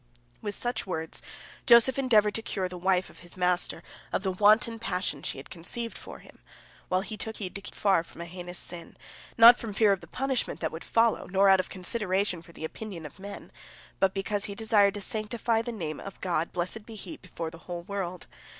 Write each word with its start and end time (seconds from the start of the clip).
"With 0.41 0.55
such 0.55 0.87
words, 0.87 1.21
Joseph 1.67 1.99
endeavored 1.99 2.33
to 2.33 2.41
cure 2.41 2.67
the 2.67 2.75
wife 2.75 3.11
of 3.11 3.19
his 3.19 3.37
master 3.37 3.83
of 4.11 4.23
the 4.23 4.31
wanton 4.31 4.79
passion 4.79 5.21
she 5.21 5.37
had 5.37 5.51
conceived 5.51 5.95
for 5.95 6.17
him, 6.17 6.39
while 6.89 7.01
he 7.01 7.15
took 7.15 7.37
heed 7.37 7.53
to 7.53 7.61
keep 7.61 7.75
far 7.75 8.03
from 8.03 8.19
a 8.21 8.25
heinous 8.25 8.57
sin, 8.57 8.97
not 9.37 9.59
from 9.59 9.75
fear 9.75 9.91
of 9.91 10.01
the 10.01 10.07
punishment 10.07 10.59
that 10.59 10.71
would 10.71 10.83
follow, 10.83 11.27
nor 11.27 11.49
out 11.49 11.59
of 11.59 11.69
consideration 11.69 12.41
for 12.41 12.51
the 12.51 12.65
opinion 12.65 13.05
of 13.05 13.19
men, 13.19 13.51
but 13.99 14.15
because 14.15 14.45
he 14.45 14.55
desired 14.55 14.95
to 14.95 15.01
sanctify 15.01 15.61
the 15.61 15.71
Name 15.71 15.99
of 15.99 16.19
God, 16.19 16.51
blessed 16.51 16.83
be 16.83 16.95
He, 16.95 17.17
before 17.17 17.51
the 17.51 17.59
whole 17.69 17.83
world. 17.83 18.25